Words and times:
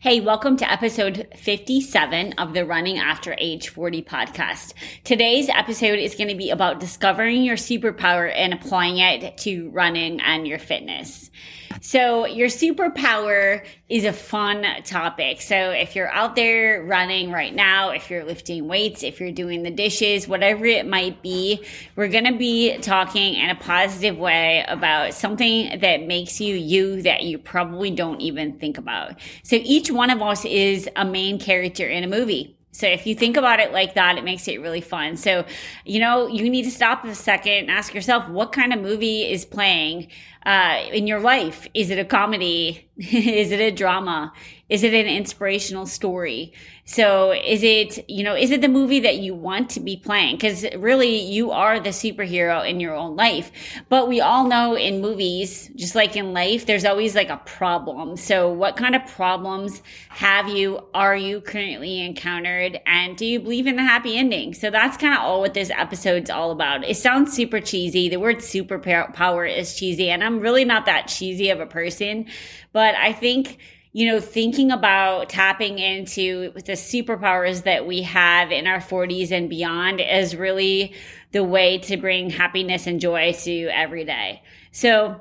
Hey, 0.00 0.20
welcome 0.20 0.56
to 0.58 0.70
episode 0.70 1.26
57 1.34 2.34
of 2.34 2.54
the 2.54 2.64
Running 2.64 2.98
After 2.98 3.34
Age 3.36 3.70
40 3.70 4.04
podcast. 4.04 4.72
Today's 5.02 5.48
episode 5.48 5.98
is 5.98 6.14
going 6.14 6.28
to 6.28 6.36
be 6.36 6.50
about 6.50 6.78
discovering 6.78 7.42
your 7.42 7.56
superpower 7.56 8.32
and 8.32 8.54
applying 8.54 8.98
it 8.98 9.36
to 9.38 9.70
running 9.70 10.20
and 10.20 10.46
your 10.46 10.60
fitness. 10.60 11.32
So 11.80 12.26
your 12.26 12.48
superpower 12.48 13.64
is 13.88 14.04
a 14.04 14.12
fun 14.12 14.64
topic. 14.84 15.40
So 15.40 15.70
if 15.70 15.96
you're 15.96 16.10
out 16.12 16.36
there 16.36 16.82
running 16.82 17.30
right 17.30 17.54
now, 17.54 17.90
if 17.90 18.10
you're 18.10 18.24
lifting 18.24 18.68
weights, 18.68 19.02
if 19.02 19.20
you're 19.20 19.32
doing 19.32 19.62
the 19.62 19.70
dishes, 19.70 20.28
whatever 20.28 20.66
it 20.66 20.86
might 20.86 21.22
be, 21.22 21.64
we're 21.96 22.08
going 22.08 22.24
to 22.24 22.36
be 22.36 22.76
talking 22.78 23.34
in 23.34 23.50
a 23.50 23.54
positive 23.54 24.18
way 24.18 24.64
about 24.68 25.14
something 25.14 25.78
that 25.80 26.06
makes 26.06 26.40
you 26.40 26.54
you 26.54 27.02
that 27.02 27.22
you 27.22 27.38
probably 27.38 27.90
don't 27.90 28.20
even 28.20 28.58
think 28.58 28.78
about. 28.78 29.14
So 29.42 29.56
each 29.56 29.90
one 29.90 30.10
of 30.10 30.20
us 30.20 30.44
is 30.44 30.88
a 30.96 31.04
main 31.04 31.38
character 31.38 31.88
in 31.88 32.04
a 32.04 32.08
movie. 32.08 32.57
So 32.70 32.86
if 32.86 33.06
you 33.06 33.14
think 33.14 33.36
about 33.36 33.60
it 33.60 33.72
like 33.72 33.94
that, 33.94 34.18
it 34.18 34.24
makes 34.24 34.46
it 34.46 34.60
really 34.60 34.80
fun. 34.80 35.16
So, 35.16 35.44
you 35.84 36.00
know, 36.00 36.26
you 36.26 36.48
need 36.50 36.64
to 36.64 36.70
stop 36.70 37.04
a 37.04 37.14
second 37.14 37.52
and 37.52 37.70
ask 37.70 37.94
yourself, 37.94 38.28
what 38.28 38.52
kind 38.52 38.72
of 38.72 38.80
movie 38.80 39.22
is 39.22 39.44
playing 39.44 40.08
uh, 40.44 40.84
in 40.92 41.06
your 41.06 41.20
life? 41.20 41.66
Is 41.74 41.90
it 41.90 41.98
a 41.98 42.04
comedy? 42.04 42.88
is 42.98 43.52
it 43.52 43.60
a 43.60 43.70
drama? 43.70 44.32
Is 44.68 44.82
it 44.82 44.92
an 44.92 45.06
inspirational 45.06 45.86
story? 45.86 46.52
So 46.84 47.32
is 47.32 47.62
it, 47.62 48.08
you 48.08 48.22
know, 48.22 48.34
is 48.34 48.50
it 48.50 48.60
the 48.60 48.68
movie 48.68 49.00
that 49.00 49.16
you 49.16 49.34
want 49.34 49.70
to 49.70 49.80
be 49.80 49.96
playing? 49.96 50.38
Cause 50.38 50.66
really 50.76 51.16
you 51.16 51.50
are 51.52 51.80
the 51.80 51.90
superhero 51.90 52.68
in 52.68 52.78
your 52.78 52.94
own 52.94 53.16
life. 53.16 53.50
But 53.88 54.08
we 54.08 54.20
all 54.20 54.46
know 54.46 54.74
in 54.74 55.00
movies, 55.00 55.70
just 55.74 55.94
like 55.94 56.16
in 56.16 56.34
life, 56.34 56.66
there's 56.66 56.84
always 56.84 57.14
like 57.14 57.30
a 57.30 57.38
problem. 57.38 58.16
So 58.16 58.52
what 58.52 58.76
kind 58.76 58.94
of 58.94 59.06
problems 59.06 59.82
have 60.10 60.48
you, 60.48 60.80
are 60.92 61.16
you 61.16 61.40
currently 61.40 62.04
encountered? 62.04 62.78
And 62.84 63.16
do 63.16 63.24
you 63.24 63.40
believe 63.40 63.66
in 63.66 63.76
the 63.76 63.82
happy 63.82 64.18
ending? 64.18 64.52
So 64.52 64.70
that's 64.70 64.98
kind 64.98 65.14
of 65.14 65.20
all 65.20 65.40
what 65.40 65.54
this 65.54 65.70
episode's 65.70 66.28
all 66.28 66.50
about. 66.50 66.84
It 66.84 66.96
sounds 66.98 67.32
super 67.32 67.60
cheesy. 67.60 68.10
The 68.10 68.18
word 68.18 68.38
superpower 68.38 69.50
is 69.50 69.74
cheesy 69.74 70.10
and 70.10 70.22
I'm 70.22 70.40
really 70.40 70.66
not 70.66 70.84
that 70.86 71.08
cheesy 71.08 71.48
of 71.48 71.60
a 71.60 71.66
person, 71.66 72.26
but 72.72 72.94
I 72.94 73.14
think 73.14 73.58
you 73.98 74.06
know, 74.06 74.20
thinking 74.20 74.70
about 74.70 75.28
tapping 75.28 75.80
into 75.80 76.52
the 76.52 76.74
superpowers 76.74 77.64
that 77.64 77.84
we 77.84 78.02
have 78.02 78.52
in 78.52 78.68
our 78.68 78.78
40s 78.78 79.32
and 79.32 79.50
beyond 79.50 80.00
is 80.00 80.36
really 80.36 80.94
the 81.32 81.42
way 81.42 81.78
to 81.78 81.96
bring 81.96 82.30
happiness 82.30 82.86
and 82.86 83.00
joy 83.00 83.32
to 83.32 83.64
every 83.72 84.04
day. 84.04 84.40
So, 84.70 85.20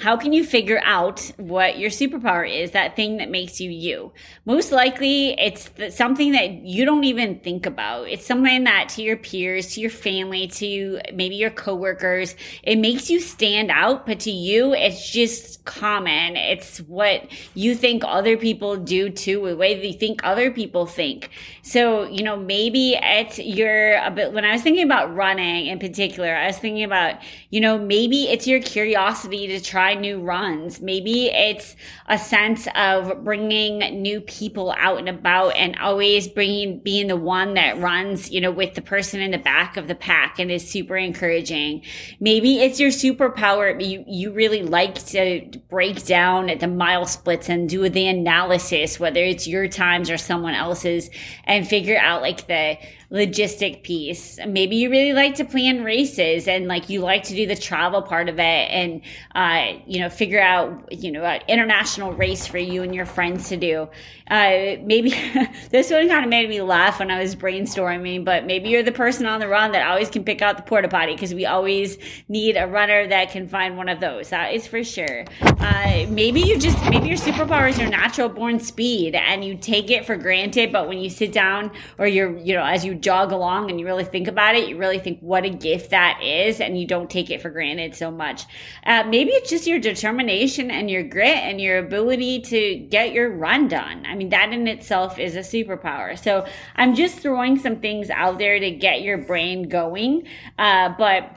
how 0.00 0.16
can 0.16 0.32
you 0.32 0.42
figure 0.42 0.80
out 0.84 1.20
what 1.36 1.78
your 1.78 1.90
superpower 1.90 2.48
is 2.48 2.70
that 2.70 2.96
thing 2.96 3.18
that 3.18 3.30
makes 3.30 3.60
you 3.60 3.70
you? 3.70 4.12
Most 4.46 4.72
likely 4.72 5.38
it's 5.38 5.70
something 5.94 6.32
that 6.32 6.50
you 6.64 6.84
don't 6.84 7.04
even 7.04 7.40
think 7.40 7.66
about. 7.66 8.08
It's 8.08 8.24
something 8.24 8.64
that 8.64 8.88
to 8.90 9.02
your 9.02 9.18
peers 9.18 9.74
to 9.74 9.80
your 9.80 9.90
family 9.90 10.46
to 10.48 11.00
maybe 11.12 11.34
your 11.36 11.50
coworkers 11.50 12.34
it 12.62 12.78
makes 12.78 13.10
you 13.10 13.20
stand 13.20 13.70
out 13.70 14.06
but 14.06 14.20
to 14.20 14.30
you 14.30 14.72
it's 14.72 15.10
just 15.10 15.64
common. 15.64 16.36
It's 16.36 16.78
what 16.78 17.30
you 17.54 17.74
think 17.74 18.02
other 18.06 18.36
people 18.36 18.76
do 18.76 19.10
too 19.10 19.46
the 19.46 19.56
way 19.56 19.80
they 19.80 19.92
think 19.92 20.20
other 20.24 20.50
people 20.50 20.86
think. 20.86 21.30
So 21.62 22.04
you 22.04 22.22
know 22.22 22.36
maybe 22.36 22.96
it's 23.00 23.38
your 23.38 23.98
uh, 23.98 24.10
bit 24.10 24.32
when 24.32 24.44
i 24.44 24.52
was 24.52 24.62
thinking 24.62 24.84
about 24.84 25.14
running 25.14 25.66
in 25.66 25.78
particular 25.78 26.34
i 26.34 26.46
was 26.46 26.58
thinking 26.58 26.84
about 26.84 27.16
you 27.50 27.60
know 27.60 27.78
maybe 27.78 28.24
it's 28.24 28.46
your 28.46 28.60
curiosity 28.60 29.46
to 29.46 29.60
try 29.60 29.81
try 29.82 29.94
new 29.94 30.20
runs. 30.20 30.80
Maybe 30.80 31.26
it's 31.26 31.74
a 32.06 32.16
sense 32.16 32.68
of 32.76 33.24
bringing 33.24 33.78
new 34.00 34.20
people 34.20 34.72
out 34.78 34.98
and 34.98 35.08
about 35.08 35.56
and 35.56 35.76
always 35.78 36.28
bringing, 36.28 36.78
being 36.78 37.08
the 37.08 37.16
one 37.16 37.54
that 37.54 37.78
runs, 37.78 38.30
you 38.30 38.40
know, 38.40 38.52
with 38.52 38.74
the 38.74 38.82
person 38.82 39.20
in 39.20 39.32
the 39.32 39.38
back 39.38 39.76
of 39.76 39.88
the 39.88 39.94
pack 39.94 40.38
and 40.38 40.50
is 40.52 40.68
super 40.68 40.96
encouraging. 40.96 41.82
Maybe 42.20 42.60
it's 42.60 42.78
your 42.78 42.90
superpower. 42.90 43.74
You, 43.84 44.04
you 44.06 44.32
really 44.32 44.62
like 44.62 44.94
to 45.06 45.50
break 45.68 46.04
down 46.06 46.50
the 46.58 46.68
mile 46.68 47.06
splits 47.06 47.48
and 47.48 47.68
do 47.68 47.88
the 47.88 48.06
analysis, 48.06 49.00
whether 49.00 49.20
it's 49.20 49.48
your 49.48 49.66
times 49.66 50.10
or 50.10 50.18
someone 50.18 50.54
else's 50.54 51.10
and 51.44 51.66
figure 51.66 51.98
out 51.98 52.22
like 52.22 52.46
the, 52.46 52.78
logistic 53.12 53.82
piece. 53.82 54.38
Maybe 54.46 54.76
you 54.76 54.90
really 54.90 55.12
like 55.12 55.34
to 55.34 55.44
plan 55.44 55.84
races 55.84 56.48
and 56.48 56.66
like 56.66 56.88
you 56.88 57.00
like 57.00 57.24
to 57.24 57.34
do 57.34 57.46
the 57.46 57.54
travel 57.54 58.00
part 58.00 58.30
of 58.30 58.38
it 58.38 58.42
and, 58.70 59.02
uh, 59.34 59.78
you 59.86 60.00
know, 60.00 60.08
figure 60.08 60.40
out, 60.40 60.90
you 60.90 61.12
know, 61.12 61.22
an 61.22 61.42
international 61.46 62.14
race 62.14 62.46
for 62.46 62.56
you 62.56 62.82
and 62.82 62.94
your 62.94 63.04
friends 63.04 63.50
to 63.50 63.58
do. 63.58 63.86
Uh, 64.30 64.76
maybe 64.82 65.10
this 65.70 65.90
one 65.90 66.08
kind 66.08 66.24
of 66.24 66.30
made 66.30 66.48
me 66.48 66.62
laugh 66.62 67.00
when 67.00 67.10
I 67.10 67.20
was 67.20 67.36
brainstorming, 67.36 68.24
but 68.24 68.46
maybe 68.46 68.70
you're 68.70 68.82
the 68.82 68.92
person 68.92 69.26
on 69.26 69.40
the 69.40 69.48
run 69.48 69.72
that 69.72 69.86
always 69.86 70.08
can 70.08 70.24
pick 70.24 70.40
out 70.40 70.56
the 70.56 70.62
porta 70.62 70.88
potty 70.88 71.12
because 71.12 71.34
we 71.34 71.44
always 71.44 71.98
need 72.28 72.56
a 72.56 72.66
runner 72.66 73.06
that 73.08 73.30
can 73.30 73.46
find 73.46 73.76
one 73.76 73.90
of 73.90 74.00
those. 74.00 74.30
That 74.30 74.54
is 74.54 74.66
for 74.66 74.82
sure. 74.82 75.26
Uh, 75.42 76.06
maybe 76.08 76.40
you 76.40 76.58
just, 76.58 76.82
maybe 76.88 77.08
your 77.08 77.18
superpower 77.18 77.68
is 77.68 77.78
your 77.78 77.90
natural 77.90 78.30
born 78.30 78.58
speed 78.58 79.14
and 79.14 79.44
you 79.44 79.54
take 79.54 79.90
it 79.90 80.06
for 80.06 80.16
granted, 80.16 80.72
but 80.72 80.88
when 80.88 80.96
you 80.96 81.10
sit 81.10 81.30
down 81.30 81.70
or 81.98 82.06
you're, 82.06 82.34
you 82.38 82.54
know, 82.54 82.64
as 82.64 82.86
you 82.86 83.01
jog 83.02 83.32
along 83.32 83.70
and 83.70 83.78
you 83.78 83.86
really 83.86 84.04
think 84.04 84.28
about 84.28 84.54
it, 84.54 84.68
you 84.68 84.78
really 84.78 84.98
think 84.98 85.20
what 85.20 85.44
a 85.44 85.50
gift 85.50 85.90
that 85.90 86.20
is, 86.22 86.60
and 86.60 86.80
you 86.80 86.86
don't 86.86 87.10
take 87.10 87.30
it 87.30 87.42
for 87.42 87.50
granted 87.50 87.94
so 87.94 88.10
much. 88.10 88.44
Uh, 88.84 89.04
maybe 89.04 89.30
it's 89.32 89.50
just 89.50 89.66
your 89.66 89.78
determination 89.78 90.70
and 90.70 90.90
your 90.90 91.02
grit 91.02 91.36
and 91.36 91.60
your 91.60 91.78
ability 91.78 92.40
to 92.40 92.76
get 92.76 93.12
your 93.12 93.30
run 93.30 93.68
done. 93.68 94.06
I 94.06 94.14
mean, 94.14 94.30
that 94.30 94.52
in 94.52 94.66
itself 94.68 95.18
is 95.18 95.36
a 95.36 95.40
superpower. 95.40 96.18
So 96.18 96.46
I'm 96.76 96.94
just 96.94 97.18
throwing 97.18 97.58
some 97.58 97.80
things 97.80 98.08
out 98.08 98.38
there 98.38 98.58
to 98.58 98.70
get 98.70 99.02
your 99.02 99.18
brain 99.18 99.68
going. 99.68 100.26
Uh, 100.58 100.94
but 100.96 101.36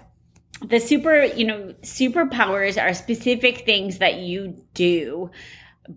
the 0.61 0.79
super, 0.79 1.23
you 1.23 1.45
know, 1.45 1.73
superpowers 1.81 2.81
are 2.81 2.93
specific 2.93 3.65
things 3.65 3.97
that 3.97 4.19
you 4.19 4.63
do, 4.73 5.31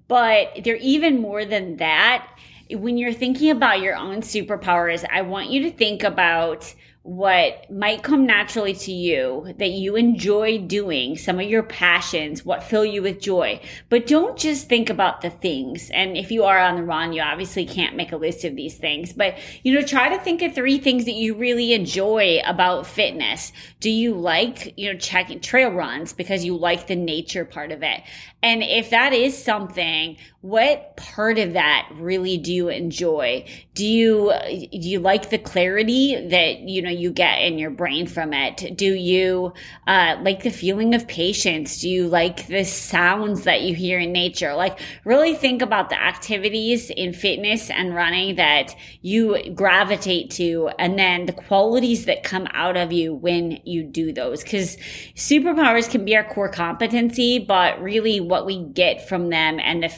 but 0.09 0.61
they're 0.65 0.77
even 0.77 1.21
more 1.21 1.45
than 1.45 1.77
that 1.77 2.29
when 2.71 2.99
you're 2.99 3.13
thinking 3.13 3.51
about 3.51 3.81
your 3.81 3.97
own 3.97 4.21
superpowers, 4.21 5.05
I 5.11 5.23
want 5.23 5.51
you 5.51 5.63
to 5.63 5.71
think 5.71 6.03
about 6.03 6.75
what 7.09 7.71
might 7.71 8.03
come 8.03 8.27
naturally 8.27 8.75
to 8.75 8.93
you 8.93 9.55
that 9.57 9.71
you 9.71 9.97
enjoy 9.97 10.59
doing, 10.59 11.17
some 11.17 11.41
of 11.41 11.49
your 11.49 11.63
passions, 11.63 12.45
what 12.45 12.63
fill 12.63 12.85
you 12.85 13.01
with 13.01 13.19
joy. 13.19 13.59
But 13.89 14.07
don't 14.07 14.37
just 14.37 14.69
think 14.69 14.91
about 14.91 15.23
the 15.23 15.31
things. 15.31 15.89
And 15.89 16.19
if 16.19 16.31
you 16.31 16.45
are 16.45 16.59
on 16.59 16.77
the 16.77 16.83
run, 16.83 17.15
you 17.15 17.23
obviously 17.23 17.65
can't 17.65 17.97
make 17.97 18.13
a 18.13 18.19
list 18.19 18.45
of 18.45 18.57
these 18.57 18.77
things, 18.77 19.15
but 19.15 19.39
you 19.63 19.73
know, 19.73 19.81
try 19.81 20.11
to 20.11 20.23
think 20.23 20.43
of 20.43 20.55
three 20.55 20.77
things 20.77 21.07
that 21.07 21.15
you 21.15 21.35
really 21.35 21.73
enjoy 21.73 22.43
about 22.45 22.87
fitness. 22.87 23.53
Do 23.81 23.89
you 23.89 24.13
like, 24.15 24.75
you 24.77 24.93
know, 24.93 24.99
checking 24.99 25.41
trail 25.41 25.71
runs 25.71 26.13
because 26.13 26.45
you 26.45 26.59
like 26.59 26.89
the 26.89 26.97
nature 26.97 27.47
part 27.47 27.73
of 27.73 27.83
it? 27.83 28.03
And 28.43 28.63
if 28.63 28.91
that 28.91 29.15
is 29.15 29.43
something, 29.43 30.19
what 30.41 30.97
part 30.97 31.37
of 31.37 31.55
that 31.55 31.89
really 31.95 32.39
do 32.39 32.53
you 32.53 32.69
enjoy? 32.69 33.45
Do 33.75 33.85
you 33.85 34.33
do 34.71 34.89
you 34.89 35.01
like 35.01 35.31
the 35.31 35.39
clarity 35.39 36.29
that 36.29 36.61
you 36.61 36.81
know 36.81 36.91
you 36.91 37.11
get 37.11 37.43
in 37.43 37.59
your 37.59 37.71
brain 37.71 38.07
from 38.07 38.33
it? 38.33 38.77
Do 38.77 38.95
you 38.95 39.53
uh, 39.89 40.17
like 40.23 40.45
the 40.45 40.51
feeling 40.51 40.95
of 40.95 41.09
patience? 41.09 41.81
Do 41.81 41.89
you 41.89 42.07
like 42.07 42.47
the 42.47 42.63
sounds 42.63 43.43
that 43.45 43.63
you 43.63 43.75
hear 43.75 43.99
in 43.99 44.13
nature? 44.13 44.55
Like 44.55 44.79
really 45.05 45.35
think 45.35 45.61
about 45.61 45.91
the 45.91 46.01
activities 46.01 46.89
in 46.91 47.15
fitness 47.15 47.69
and 47.69 47.93
running 47.93 48.37
that 48.37 48.77
you 49.03 49.53
gravitate 49.55 50.31
to, 50.33 50.71
and 50.79 50.97
then 50.97 51.27
the 51.27 51.33
qualities 51.33 52.05
that 52.05 52.23
come 52.23 52.47
out 52.53 52.77
of 52.77 52.93
you 52.93 53.13
when 53.13 53.59
you 53.65 53.83
do 53.83 54.13
those. 54.13 54.45
Because 54.45 54.77
superpowers 55.17 55.91
can 55.91 56.05
be 56.05 56.15
our 56.17 56.23
core 56.23 56.49
competency, 56.49 57.41
but 57.41 57.83
really 57.83 58.21
what 58.21 58.47
we 58.47 58.63
get 58.63 59.09
from 59.09 59.31
them 59.31 59.59
and 59.59 59.83
the 59.83 59.89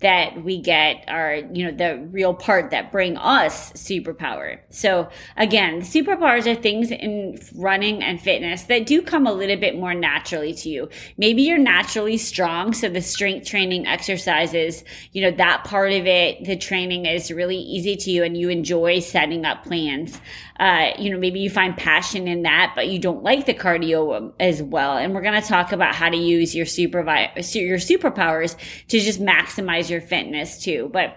that 0.00 0.42
we 0.44 0.60
get 0.60 1.04
are, 1.08 1.36
you 1.52 1.64
know, 1.64 1.72
the 1.72 2.06
real 2.10 2.34
part 2.34 2.70
that 2.70 2.92
bring 2.92 3.16
us 3.16 3.72
superpower. 3.72 4.58
So 4.70 5.08
again, 5.36 5.80
superpowers 5.82 6.46
are 6.46 6.60
things 6.60 6.90
in 6.90 7.38
running 7.54 8.02
and 8.02 8.20
fitness 8.20 8.62
that 8.64 8.86
do 8.86 9.02
come 9.02 9.26
a 9.26 9.32
little 9.32 9.56
bit 9.56 9.76
more 9.76 9.94
naturally 9.94 10.54
to 10.54 10.68
you. 10.68 10.88
Maybe 11.16 11.42
you're 11.42 11.58
naturally 11.58 12.16
strong. 12.16 12.72
So 12.72 12.88
the 12.88 13.02
strength 13.02 13.46
training 13.46 13.86
exercises, 13.86 14.84
you 15.12 15.22
know, 15.22 15.30
that 15.36 15.64
part 15.64 15.92
of 15.92 16.06
it, 16.06 16.44
the 16.44 16.56
training 16.56 17.06
is 17.06 17.30
really 17.30 17.58
easy 17.58 17.96
to 17.96 18.10
you 18.10 18.24
and 18.24 18.36
you 18.36 18.48
enjoy 18.48 19.00
setting 19.00 19.44
up 19.44 19.64
plans. 19.64 20.20
Uh, 20.60 20.92
you 20.98 21.10
know, 21.10 21.18
maybe 21.18 21.40
you 21.40 21.48
find 21.48 21.74
passion 21.74 22.28
in 22.28 22.42
that, 22.42 22.74
but 22.74 22.88
you 22.88 22.98
don't 22.98 23.22
like 23.22 23.46
the 23.46 23.54
cardio 23.54 24.30
as 24.38 24.62
well. 24.62 24.98
And 24.98 25.14
we're 25.14 25.22
going 25.22 25.40
to 25.40 25.48
talk 25.48 25.72
about 25.72 25.94
how 25.94 26.10
to 26.10 26.16
use 26.18 26.54
your 26.54 26.66
supervi- 26.66 27.34
your 27.54 27.78
superpowers 27.78 28.56
to 28.88 29.00
just 29.00 29.22
maximize 29.22 29.88
your 29.88 30.02
fitness 30.02 30.62
too. 30.62 30.90
But 30.92 31.16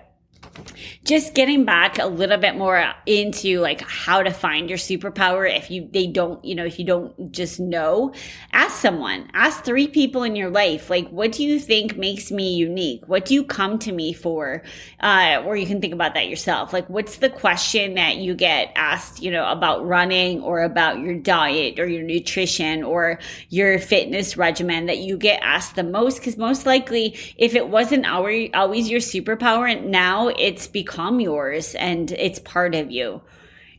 just 1.04 1.34
getting 1.34 1.66
back 1.66 2.00
a 2.00 2.06
little 2.06 2.38
bit 2.38 2.56
more 2.56 2.94
into 3.06 3.60
like 3.60 3.82
how 3.82 4.24
to 4.24 4.32
find 4.32 4.70
your 4.70 4.78
superpower 4.78 5.50
if 5.50 5.70
you 5.70 5.90
they 5.92 6.08
don't 6.08 6.44
you 6.46 6.56
know 6.56 6.66
if 6.66 6.80
you 6.80 6.86
don't 6.86 7.32
just 7.32 7.60
know. 7.60 8.14
Ask 8.52 8.80
someone. 8.80 9.30
Ask 9.34 9.64
three 9.64 9.88
people 9.88 10.24
in 10.24 10.36
your 10.36 10.50
life. 10.50 10.90
Like 10.90 11.10
what 11.10 11.32
do 11.32 11.44
you 11.44 11.60
think 11.60 11.98
makes 11.98 12.32
me 12.32 12.54
unique? 12.56 13.08
What 13.08 13.26
do 13.26 13.34
you 13.34 13.44
come 13.44 13.80
to 13.80 13.92
me 13.92 14.14
for? 14.14 14.64
Uh, 15.00 15.42
or 15.46 15.56
you 15.56 15.66
can 15.66 15.82
think 15.82 15.94
about 15.94 16.14
that 16.14 16.28
yourself. 16.28 16.74
Like 16.74 16.90
what's 16.90 17.18
the 17.18 17.30
question 17.30 17.96
that 17.96 18.18
you 18.18 18.36
get 18.36 18.72
asked 18.76 19.22
you 19.22 19.32
know 19.32 19.48
about 19.50 19.86
running 19.86 20.42
or 20.42 20.64
about 20.64 21.00
your 21.00 21.16
diet 21.16 21.80
or 21.80 21.88
your 21.88 22.04
nutrition 22.04 22.84
or 22.84 23.20
your 23.50 23.80
fitness 23.80 24.38
regimen 24.38 24.86
that 24.86 25.00
you 25.00 25.18
get 25.18 25.42
asked 25.42 25.76
the 25.76 25.84
most? 25.84 26.20
Because 26.20 26.38
most 26.38 26.66
likely 26.66 27.18
if 27.38 27.56
it 27.56 27.70
wasn't 27.70 28.06
always 28.06 28.90
your 28.90 29.00
superpower 29.00 29.84
now 29.84 30.30
it's 30.44 30.68
become 30.68 31.22
yours 31.22 31.74
and 31.75 32.12
it's 32.12 32.40
part 32.40 32.75
of 32.75 32.92
you. 32.92 33.22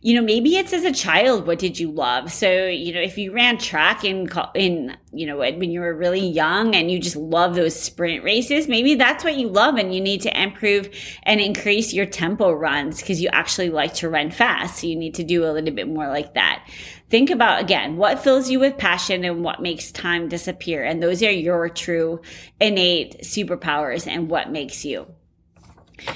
You 0.00 0.14
know, 0.14 0.22
maybe 0.22 0.56
it's 0.56 0.74
as 0.74 0.84
a 0.84 0.92
child, 0.92 1.46
what 1.46 1.58
did 1.58 1.78
you 1.78 1.90
love? 1.90 2.30
So, 2.30 2.66
you 2.66 2.92
know, 2.92 3.00
if 3.00 3.16
you 3.16 3.32
ran 3.32 3.56
track 3.56 4.04
in, 4.04 4.30
in, 4.54 4.96
you 5.12 5.26
know, 5.26 5.38
when 5.38 5.70
you 5.70 5.80
were 5.80 5.94
really 5.94 6.26
young 6.26 6.74
and 6.74 6.90
you 6.90 6.98
just 6.98 7.16
love 7.16 7.54
those 7.54 7.78
sprint 7.78 8.22
races, 8.22 8.68
maybe 8.68 8.96
that's 8.96 9.24
what 9.24 9.36
you 9.36 9.48
love 9.48 9.76
and 9.76 9.94
you 9.94 10.02
need 10.02 10.20
to 10.22 10.42
improve 10.42 10.90
and 11.22 11.40
increase 11.40 11.94
your 11.94 12.04
tempo 12.04 12.52
runs 12.52 13.00
because 13.00 13.22
you 13.22 13.30
actually 13.32 13.70
like 13.70 13.94
to 13.94 14.10
run 14.10 14.30
fast. 14.30 14.80
So 14.80 14.86
you 14.86 14.96
need 14.96 15.14
to 15.14 15.24
do 15.24 15.44
a 15.46 15.52
little 15.52 15.74
bit 15.74 15.88
more 15.88 16.08
like 16.08 16.34
that. 16.34 16.68
Think 17.08 17.30
about 17.30 17.62
again, 17.62 17.96
what 17.96 18.22
fills 18.22 18.50
you 18.50 18.60
with 18.60 18.76
passion 18.76 19.24
and 19.24 19.42
what 19.42 19.62
makes 19.62 19.90
time 19.90 20.28
disappear. 20.28 20.84
And 20.84 21.02
those 21.02 21.22
are 21.22 21.30
your 21.30 21.68
true 21.70 22.20
innate 22.60 23.22
superpowers 23.22 24.06
and 24.06 24.28
what 24.28 24.50
makes 24.50 24.84
you. 24.84 25.13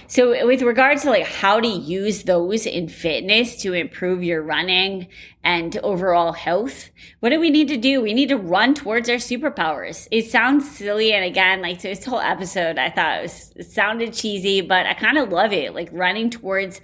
So 0.06 0.46
with 0.46 0.62
regards 0.62 1.02
to 1.02 1.10
like 1.10 1.26
how 1.26 1.60
to 1.60 1.68
use 1.68 2.22
those 2.22 2.66
in 2.66 2.88
fitness 2.88 3.56
to 3.62 3.72
improve 3.72 4.22
your 4.22 4.42
running 4.42 5.08
and 5.44 5.76
overall 5.78 6.32
health, 6.32 6.90
what 7.20 7.30
do 7.30 7.40
we 7.40 7.50
need 7.50 7.68
to 7.68 7.76
do? 7.76 8.00
We 8.00 8.14
need 8.14 8.28
to 8.28 8.36
run 8.36 8.74
towards 8.74 9.08
our 9.08 9.16
superpowers. 9.16 10.08
It 10.10 10.30
sounds 10.30 10.70
silly. 10.70 11.12
And 11.12 11.24
again, 11.24 11.62
like 11.62 11.80
this 11.80 12.04
whole 12.04 12.20
episode, 12.20 12.78
I 12.78 12.90
thought 12.90 13.18
it, 13.18 13.22
was, 13.22 13.52
it 13.56 13.70
sounded 13.70 14.12
cheesy, 14.12 14.60
but 14.60 14.86
I 14.86 14.94
kind 14.94 15.18
of 15.18 15.30
love 15.30 15.52
it. 15.52 15.74
Like 15.74 15.88
running 15.92 16.30
towards 16.30 16.80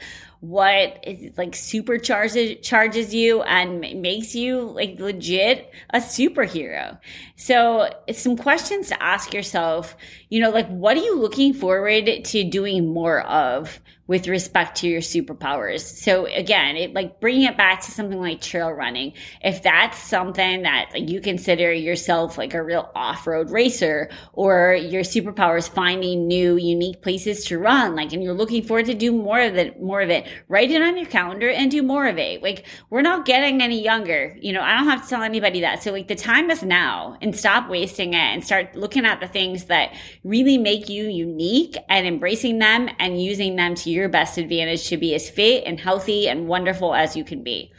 what 0.49 1.03
is 1.07 1.37
like 1.39 1.53
supercharges 1.53 2.63
charges 2.63 3.15
you 3.15 3.43
and 3.43 3.81
makes 4.03 4.35
you 4.35 4.61
like 4.61 4.99
legit 5.01 5.71
a 5.91 5.99
superhero. 5.99 6.99
So 7.37 7.91
some 8.13 8.37
questions 8.37 8.89
to 8.89 9.03
ask 9.03 9.33
yourself, 9.33 9.97
you 10.29 10.41
know, 10.41 10.51
like 10.51 10.69
what 10.69 10.97
are 10.97 11.03
you 11.03 11.19
looking 11.19 11.55
forward 11.55 12.25
to 12.25 12.45
doing 12.45 12.93
more 12.93 13.23
of? 13.23 13.81
With 14.07 14.29
respect 14.29 14.77
to 14.79 14.89
your 14.89 15.01
superpowers. 15.01 15.81
So 15.81 16.27
again, 16.27 16.77
it 16.77 16.93
like 16.93 17.21
bringing 17.21 17.45
it 17.45 17.57
back 17.57 17.81
to 17.83 17.91
something 17.91 18.21
like 18.21 18.43
trail 18.43 18.71
running. 18.71 19.15
If 19.43 19.63
that's 19.63 19.99
something 19.99 20.63
that 20.63 20.91
like, 20.93 21.09
you 21.09 21.21
consider 21.23 21.73
yourself 21.73 22.37
like 22.37 22.53
a 22.53 22.63
real 22.63 22.91
off-road 22.95 23.51
racer 23.51 24.11
or 24.35 24.75
your 24.75 25.03
superpowers 25.03 25.69
finding 25.69 26.27
new 26.27 26.57
unique 26.57 27.01
places 27.01 27.47
to 27.47 27.59
run, 27.59 27.95
like, 27.97 28.13
and 28.13 28.23
you're 28.23 28.35
looking 28.35 28.63
forward 28.63 28.87
to 28.87 28.95
do 28.95 29.11
more 29.11 29.41
of 29.41 29.57
it, 29.57 29.83
more 29.83 30.03
of 30.03 30.11
it, 30.11 30.27
write 30.49 30.71
it 30.71 30.83
on 30.83 30.99
your 30.99 31.07
calendar 31.07 31.49
and 31.49 31.71
do 31.71 31.83
more 31.83 32.07
of 32.07 32.19
it. 32.19 32.43
Like 32.43 32.67
we're 32.91 33.01
not 33.01 33.25
getting 33.25 33.63
any 33.63 33.83
younger. 33.83 34.37
You 34.39 34.53
know, 34.53 34.61
I 34.61 34.77
don't 34.77 34.89
have 34.89 35.03
to 35.05 35.09
tell 35.09 35.23
anybody 35.23 35.63
that. 35.63 35.83
So 35.83 35.93
like 35.93 36.09
the 36.09 36.15
time 36.15 36.51
is 36.51 36.63
now 36.63 37.17
and 37.23 37.35
stop 37.35 37.71
wasting 37.71 38.13
it 38.13 38.19
and 38.19 38.45
start 38.45 38.77
looking 38.77 39.07
at 39.07 39.21
the 39.21 39.29
things 39.29 39.65
that 39.67 39.97
really 40.25 40.59
make 40.59 40.91
you 40.91 41.09
unique 41.09 41.77
and 41.89 42.07
embracing 42.07 42.59
them 42.59 42.91
and 42.99 43.23
using 43.23 43.57
them 43.57 43.75
to 43.77 43.94
your 43.95 44.09
best 44.09 44.37
advantage 44.37 44.89
to 44.89 44.97
be 44.97 45.15
as 45.15 45.31
fit 45.31 45.65
and 45.65 45.81
healthy 45.81 46.29
and 46.29 46.49
wonderful 46.49 46.95
as 46.95 47.17
you 47.17 47.25
can 47.25 47.43
be. 47.43 47.73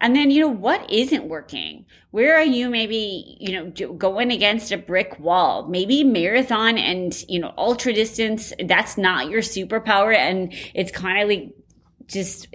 And 0.00 0.14
then, 0.14 0.30
you 0.30 0.40
know, 0.40 0.48
what 0.48 0.90
isn't 0.90 1.24
working? 1.24 1.86
Where 2.10 2.36
are 2.36 2.44
you 2.44 2.68
maybe, 2.68 3.36
you 3.40 3.52
know, 3.52 3.94
going 3.94 4.30
against 4.30 4.72
a 4.72 4.76
brick 4.76 5.18
wall? 5.18 5.66
Maybe 5.68 6.04
marathon 6.04 6.76
and, 6.76 7.14
you 7.28 7.40
know, 7.40 7.54
ultra 7.56 7.92
distance, 7.92 8.52
that's 8.64 8.98
not 8.98 9.30
your 9.30 9.40
superpower. 9.40 10.14
And 10.14 10.52
it's 10.74 10.92
kind 10.92 11.22
of 11.22 11.28
like 11.28 11.50
just 12.06 12.48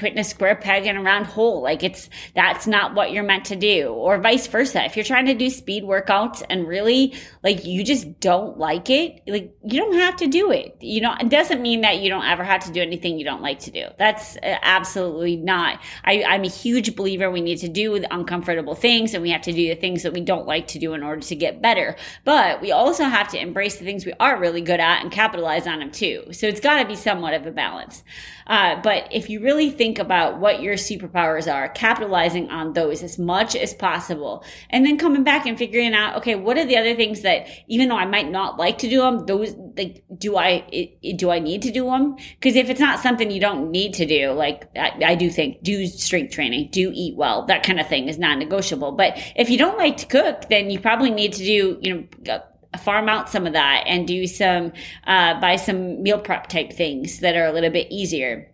putting 0.00 0.18
a 0.18 0.24
square 0.24 0.56
peg 0.56 0.86
in 0.86 0.96
a 0.96 1.02
round 1.02 1.26
hole. 1.26 1.62
Like 1.62 1.84
it's, 1.84 2.08
that's 2.34 2.66
not 2.66 2.94
what 2.94 3.12
you're 3.12 3.22
meant 3.22 3.44
to 3.46 3.56
do. 3.56 3.88
Or 3.92 4.18
vice 4.18 4.46
versa. 4.46 4.84
If 4.84 4.96
you're 4.96 5.04
trying 5.04 5.26
to 5.26 5.34
do 5.34 5.50
speed 5.50 5.84
workouts 5.84 6.42
and 6.48 6.66
really 6.66 7.14
like 7.44 7.64
you 7.64 7.84
just 7.84 8.18
don't 8.18 8.58
like 8.58 8.88
it, 8.88 9.20
like 9.26 9.54
you 9.62 9.78
don't 9.78 9.94
have 9.94 10.16
to 10.16 10.26
do 10.26 10.50
it. 10.50 10.76
You 10.80 11.02
know, 11.02 11.14
it 11.20 11.28
doesn't 11.28 11.60
mean 11.60 11.82
that 11.82 12.00
you 12.00 12.08
don't 12.08 12.24
ever 12.24 12.42
have 12.42 12.64
to 12.64 12.72
do 12.72 12.80
anything 12.80 13.18
you 13.18 13.24
don't 13.24 13.42
like 13.42 13.60
to 13.60 13.70
do. 13.70 13.86
That's 13.98 14.36
uh, 14.38 14.56
absolutely 14.62 15.36
not. 15.36 15.80
I, 16.04 16.24
I'm 16.24 16.44
a 16.44 16.48
huge 16.48 16.96
believer 16.96 17.30
we 17.30 17.42
need 17.42 17.58
to 17.58 17.68
do 17.68 18.02
uncomfortable 18.10 18.74
things 18.74 19.12
and 19.12 19.22
we 19.22 19.30
have 19.30 19.42
to 19.42 19.52
do 19.52 19.68
the 19.68 19.74
things 19.74 20.02
that 20.02 20.14
we 20.14 20.22
don't 20.22 20.46
like 20.46 20.68
to 20.68 20.78
do 20.78 20.94
in 20.94 21.02
order 21.02 21.20
to 21.20 21.36
get 21.36 21.60
better. 21.60 21.96
But 22.24 22.62
we 22.62 22.72
also 22.72 23.04
have 23.04 23.28
to 23.28 23.38
embrace 23.38 23.76
the 23.76 23.84
things 23.84 24.06
we 24.06 24.14
are 24.18 24.38
really 24.38 24.62
good 24.62 24.80
at 24.80 25.02
and 25.02 25.12
capitalize 25.12 25.66
on 25.66 25.80
them 25.80 25.90
too. 25.90 26.24
So 26.32 26.46
it's 26.46 26.60
got 26.60 26.80
to 26.80 26.88
be 26.88 26.96
somewhat 26.96 27.34
of 27.34 27.46
a 27.46 27.50
balance. 27.50 28.02
Uh, 28.46 28.80
but 28.82 29.06
if 29.12 29.28
you 29.28 29.40
really 29.40 29.70
think 29.70 29.89
about 29.98 30.38
what 30.38 30.62
your 30.62 30.74
superpowers 30.74 31.52
are, 31.52 31.68
capitalizing 31.70 32.48
on 32.50 32.72
those 32.72 33.02
as 33.02 33.18
much 33.18 33.56
as 33.56 33.74
possible, 33.74 34.44
and 34.70 34.84
then 34.84 34.98
coming 34.98 35.24
back 35.24 35.46
and 35.46 35.58
figuring 35.58 35.94
out, 35.94 36.16
okay, 36.16 36.34
what 36.34 36.58
are 36.58 36.64
the 36.64 36.76
other 36.76 36.94
things 36.94 37.22
that, 37.22 37.46
even 37.68 37.88
though 37.88 37.96
I 37.96 38.06
might 38.06 38.30
not 38.30 38.58
like 38.58 38.78
to 38.78 38.88
do 38.88 39.00
them, 39.00 39.26
those 39.26 39.54
like, 39.76 40.04
do 40.16 40.36
I 40.36 40.64
it, 40.72 41.16
do 41.16 41.30
I 41.30 41.38
need 41.38 41.62
to 41.62 41.70
do 41.70 41.84
them? 41.84 42.16
Because 42.38 42.56
if 42.56 42.70
it's 42.70 42.80
not 42.80 43.00
something 43.00 43.30
you 43.30 43.40
don't 43.40 43.70
need 43.70 43.94
to 43.94 44.06
do, 44.06 44.30
like 44.32 44.68
I, 44.76 44.92
I 45.04 45.14
do 45.14 45.30
think, 45.30 45.62
do 45.62 45.86
strength 45.86 46.32
training, 46.32 46.70
do 46.70 46.90
eat 46.94 47.16
well, 47.16 47.46
that 47.46 47.62
kind 47.62 47.80
of 47.80 47.88
thing 47.88 48.08
is 48.08 48.18
non-negotiable. 48.18 48.92
But 48.92 49.18
if 49.36 49.50
you 49.50 49.58
don't 49.58 49.78
like 49.78 49.96
to 49.98 50.06
cook, 50.06 50.48
then 50.48 50.70
you 50.70 50.80
probably 50.80 51.10
need 51.10 51.32
to 51.34 51.44
do, 51.44 51.78
you 51.80 52.08
know 52.24 52.40
farm 52.78 53.08
out 53.08 53.28
some 53.28 53.46
of 53.46 53.52
that 53.52 53.84
and 53.86 54.06
do 54.06 54.26
some 54.26 54.72
uh, 55.06 55.38
buy 55.40 55.56
some 55.56 56.02
meal 56.02 56.20
prep 56.20 56.46
type 56.46 56.72
things 56.72 57.18
that 57.18 57.36
are 57.36 57.46
a 57.46 57.52
little 57.52 57.70
bit 57.70 57.86
easier 57.90 58.49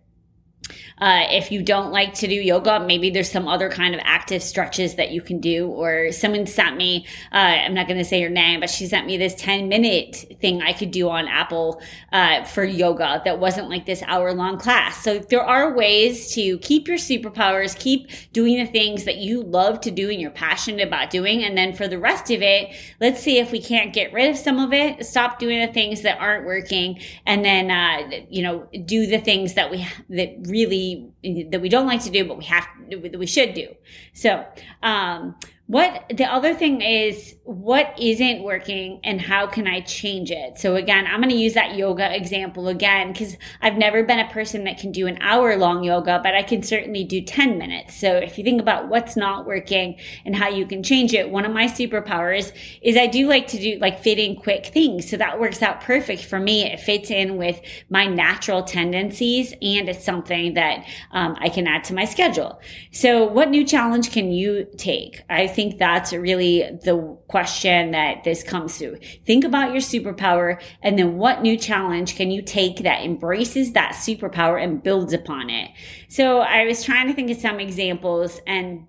uh, 0.99 1.25
if 1.29 1.51
you 1.51 1.61
don't 1.61 1.91
like 1.91 2.13
to 2.15 2.27
do 2.27 2.35
yoga, 2.35 2.79
maybe 2.79 3.09
there's 3.09 3.31
some 3.31 3.47
other 3.47 3.69
kind 3.69 3.93
of 3.93 4.01
active 4.03 4.41
stretches 4.41 4.95
that 4.95 5.11
you 5.11 5.21
can 5.21 5.39
do. 5.39 5.67
Or 5.67 6.11
someone 6.11 6.45
sent 6.45 6.77
me, 6.77 7.05
uh, 7.31 7.37
I'm 7.37 7.73
not 7.73 7.87
going 7.87 7.99
to 7.99 8.05
say 8.05 8.21
her 8.21 8.29
name, 8.29 8.59
but 8.59 8.69
she 8.69 8.87
sent 8.87 9.05
me 9.05 9.17
this 9.17 9.35
10 9.35 9.69
minute 9.69 10.37
thing 10.41 10.61
I 10.61 10.73
could 10.73 10.91
do 10.91 11.09
on 11.09 11.27
Apple 11.27 11.81
uh, 12.11 12.43
for 12.45 12.63
yoga 12.63 13.21
that 13.25 13.39
wasn't 13.39 13.69
like 13.69 13.85
this 13.85 14.03
hour 14.03 14.33
long 14.33 14.57
class. 14.57 15.03
So 15.03 15.19
there 15.19 15.43
are 15.43 15.75
ways 15.75 16.33
to 16.33 16.57
keep 16.59 16.87
your 16.87 16.97
superpowers, 16.97 17.77
keep 17.77 18.09
doing 18.33 18.57
the 18.57 18.65
things 18.65 19.05
that 19.05 19.17
you 19.17 19.43
love 19.43 19.81
to 19.81 19.91
do 19.91 20.09
and 20.09 20.19
you're 20.19 20.31
passionate 20.31 20.85
about 20.85 21.09
doing. 21.09 21.43
And 21.43 21.57
then 21.57 21.73
for 21.73 21.87
the 21.87 21.99
rest 21.99 22.31
of 22.31 22.41
it, 22.41 22.75
let's 22.99 23.21
see 23.21 23.37
if 23.37 23.51
we 23.51 23.61
can't 23.61 23.93
get 23.93 24.11
rid 24.13 24.29
of 24.29 24.37
some 24.37 24.59
of 24.59 24.73
it, 24.73 25.05
stop 25.05 25.39
doing 25.39 25.59
the 25.65 25.71
things 25.71 26.01
that 26.01 26.19
aren't 26.19 26.45
working, 26.45 26.99
and 27.25 27.45
then, 27.45 27.71
uh, 27.71 28.09
you 28.29 28.41
know, 28.41 28.67
do 28.85 29.05
the 29.05 29.19
things 29.19 29.53
that 29.53 29.69
we, 29.71 29.87
that 30.09 30.35
really 30.47 30.56
that 30.65 31.61
we 31.61 31.69
don't 31.69 31.87
like 31.87 32.03
to 32.03 32.09
do, 32.09 32.25
but 32.25 32.37
we 32.37 32.45
have 32.45 32.67
that 32.89 33.19
we 33.19 33.27
should 33.27 33.53
do. 33.53 33.75
So, 34.13 34.45
um, 34.83 35.35
what 35.67 36.05
the 36.15 36.23
other 36.23 36.53
thing 36.53 36.81
is 36.81 37.35
what 37.43 37.93
isn't 37.99 38.43
working 38.43 38.99
and 39.03 39.21
how 39.21 39.47
can 39.47 39.67
I 39.67 39.81
change 39.81 40.31
it? 40.31 40.57
So 40.57 40.75
again, 40.75 41.05
I'm 41.07 41.21
going 41.21 41.29
to 41.29 41.35
use 41.35 41.53
that 41.53 41.75
yoga 41.75 42.13
example 42.13 42.69
again 42.69 43.11
because 43.11 43.37
I've 43.61 43.77
never 43.77 44.03
been 44.03 44.19
a 44.19 44.29
person 44.29 44.63
that 44.63 44.77
can 44.77 44.91
do 44.93 45.07
an 45.07 45.17
hour 45.21 45.55
long 45.57 45.83
yoga, 45.83 46.19
but 46.23 46.35
I 46.35 46.43
can 46.43 46.63
certainly 46.63 47.03
do 47.03 47.21
10 47.21 47.57
minutes. 47.57 47.99
So 47.99 48.15
if 48.15 48.37
you 48.37 48.45
think 48.45 48.61
about 48.61 48.87
what's 48.87 49.17
not 49.17 49.45
working 49.45 49.97
and 50.25 50.35
how 50.35 50.49
you 50.49 50.65
can 50.65 50.83
change 50.83 51.13
it, 51.13 51.29
one 51.29 51.45
of 51.45 51.51
my 51.51 51.65
superpowers 51.65 52.53
is 52.81 52.95
I 52.95 53.07
do 53.07 53.27
like 53.27 53.47
to 53.47 53.57
do 53.57 53.77
like 53.79 54.01
fit 54.01 54.19
in 54.19 54.37
quick 54.37 54.67
things. 54.67 55.09
So 55.09 55.17
that 55.17 55.39
works 55.39 55.61
out 55.61 55.81
perfect 55.81 56.23
for 56.25 56.39
me. 56.39 56.65
It 56.65 56.79
fits 56.79 57.11
in 57.11 57.37
with 57.37 57.61
my 57.89 58.07
natural 58.07 58.63
tendencies 58.63 59.53
and 59.61 59.89
it's 59.89 60.03
something 60.03 60.53
that 60.53 60.85
um, 61.11 61.37
I 61.39 61.49
can 61.49 61.67
add 61.67 61.83
to 61.85 61.93
my 61.93 62.05
schedule. 62.05 62.59
So 62.91 63.25
what 63.25 63.49
new 63.49 63.65
challenge 63.65 64.11
can 64.11 64.31
you 64.31 64.67
take? 64.77 65.23
I 65.29 65.47
think 65.57 65.79
that's 65.79 66.13
really 66.13 66.59
the 66.83 67.17
question 67.27 67.89
that 67.89 68.23
this 68.23 68.43
comes 68.43 68.77
to. 68.77 68.95
Think 69.25 69.43
about 69.43 69.71
your 69.71 69.81
superpower 69.81 70.61
and 70.83 70.99
then 70.99 71.17
what 71.17 71.41
new 71.41 71.57
challenge 71.57 72.15
can 72.15 72.29
you 72.29 72.43
take 72.43 72.83
that 72.83 73.03
embraces 73.03 73.71
that 73.71 73.93
superpower 73.93 74.63
and 74.63 74.83
builds 74.83 75.13
upon 75.13 75.49
it? 75.49 75.71
So 76.09 76.41
I 76.41 76.65
was 76.65 76.83
trying 76.83 77.07
to 77.07 77.13
think 77.15 77.31
of 77.31 77.37
some 77.37 77.59
examples 77.59 78.39
and 78.45 78.85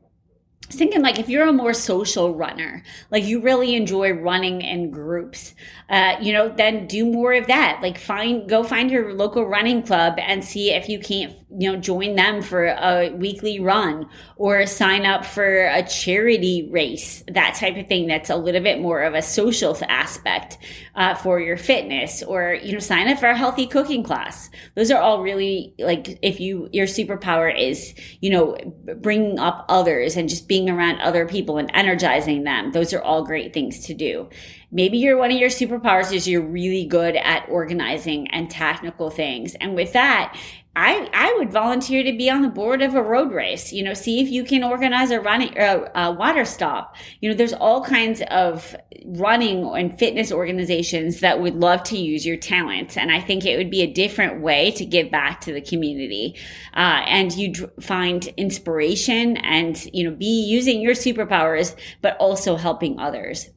thinking 0.67 1.01
like 1.01 1.19
if 1.19 1.31
you're 1.31 1.49
a 1.49 1.53
more 1.55 1.73
social 1.73 2.35
runner 2.35 2.83
like 3.11 3.25
you 3.25 3.41
really 3.41 3.75
enjoy 3.75 4.13
running 4.13 4.61
in 4.61 4.91
groups 4.91 5.55
uh, 5.89 6.17
you 6.21 6.31
know 6.31 6.51
then 6.51 6.87
do 6.87 7.07
more 7.07 7.33
of 7.33 7.47
that 7.47 7.79
like 7.81 7.97
find 7.97 8.47
go 8.51 8.63
find 8.63 8.91
your 8.91 9.15
local 9.15 9.47
running 9.47 9.83
club 9.83 10.19
and 10.19 10.45
see 10.45 10.71
if 10.71 10.87
you 10.87 10.99
can't 10.99 11.33
you 11.57 11.73
know 11.73 11.79
join 11.79 12.15
them 12.15 12.43
for 12.43 12.67
a 12.67 13.11
weekly 13.15 13.59
run 13.59 14.07
or 14.37 14.67
sign 14.67 15.07
up 15.07 15.25
for 15.25 15.67
a 15.67 15.83
charity 15.83 16.69
race 16.71 17.25
that 17.29 17.55
type 17.55 17.77
of 17.77 17.87
thing 17.87 18.07
that's 18.07 18.29
a 18.29 18.37
little 18.37 18.63
bit 18.63 18.81
more 18.81 19.03
of 19.03 19.15
a 19.15 19.23
social 19.23 19.77
aspect 19.89 20.59
uh, 20.95 21.15
for 21.15 21.41
your 21.41 21.57
fitness 21.57 22.23
or 22.23 22.59
you 22.63 22.73
know 22.73 22.79
sign 22.79 23.09
up 23.09 23.19
for 23.19 23.29
a 23.29 23.37
healthy 23.37 23.67
cooking 23.67 24.03
class 24.03 24.51
those 24.75 24.91
are 24.91 25.01
all 25.01 25.23
really 25.23 25.75
like 25.79 26.19
if 26.21 26.41
you 26.41 26.69
your 26.73 26.87
superpower 26.87 27.51
is 27.59 27.95
you 28.21 28.29
know 28.29 28.57
bringing 29.01 29.39
up 29.39 29.65
others 29.69 30.17
and 30.17 30.29
just 30.29 30.47
being 30.47 30.59
being 30.59 30.71
around 30.71 31.01
other 31.01 31.27
people 31.27 31.59
and 31.59 31.71
energizing 31.75 32.45
them. 32.45 32.73
Those 32.73 32.93
are 32.93 33.03
all 33.03 33.25
great 33.25 33.55
things 33.55 33.87
to 33.87 33.95
do. 33.95 34.29
Maybe 34.71 34.99
you're 34.99 35.17
one 35.17 35.31
of 35.31 35.39
your 35.39 35.51
superpowers 35.51 36.13
is 36.13 36.29
you're 36.29 36.43
really 36.43 36.85
good 36.85 37.17
at 37.17 37.49
organizing 37.49 38.29
and 38.29 38.51
technical 38.51 39.11
things. 39.11 39.55
And 39.55 39.75
with 39.75 39.93
that, 39.93 40.37
I, 40.79 41.11
I 41.13 41.35
would 41.39 41.51
volunteer 41.51 42.05
to 42.05 42.17
be 42.17 42.31
on 42.31 42.43
the 42.43 42.49
board 42.49 42.83
of 42.83 42.95
a 42.95 43.03
road 43.03 43.33
race. 43.33 43.73
You 43.73 43.83
know, 43.83 43.95
see 43.95 44.21
if 44.21 44.29
you 44.31 44.45
can 44.45 44.63
organize 44.63 45.11
a 45.11 45.21
running 45.21 45.59
uh, 45.59 45.91
a 45.93 46.13
water 46.13 46.45
stop. 46.45 46.95
You 47.21 47.29
know, 47.29 47.35
there's 47.35 47.53
all 47.53 47.83
kinds 47.83 48.23
of 48.31 48.77
running 49.05 49.65
and 49.65 49.99
fitness 49.99 50.31
organizations 50.31 51.19
that 51.19 51.41
would 51.41 51.57
love 51.57 51.83
to 51.85 51.99
use 51.99 52.25
your 52.25 52.37
talents, 52.37 52.97
and 52.97 53.11
I 53.11 53.21
think 53.21 53.45
it 53.45 53.57
would 53.57 53.73
be 53.73 53.83
a 53.83 53.93
different 53.93 54.41
way 54.41 54.71
to 54.73 54.85
give 54.85 55.11
back 55.11 55.41
to 55.43 55.53
the 55.53 55.61
community. 55.61 56.37
Uh, 56.75 57.03
and 57.07 57.33
you 57.33 57.55
find 57.81 58.29
inspiration, 58.37 59.37
and 59.39 59.85
you 59.93 60.09
know, 60.09 60.15
be 60.15 60.45
using 60.47 60.81
your 60.81 60.95
superpowers, 60.95 61.75
but 62.03 62.17
also 62.19 62.55
helping 62.55 63.01
others. 63.01 63.51